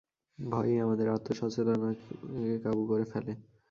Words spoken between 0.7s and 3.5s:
আমাদের আত্ম-সচেতনতাকে কাবু করে ফেলে।